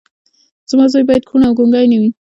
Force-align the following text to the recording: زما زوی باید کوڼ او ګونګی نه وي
زما 0.69 0.85
زوی 0.93 1.05
باید 1.07 1.27
کوڼ 1.29 1.41
او 1.47 1.53
ګونګی 1.57 1.85
نه 1.91 1.97
وي 2.01 2.09